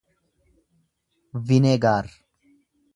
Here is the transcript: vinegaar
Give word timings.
vinegaar 1.47 2.05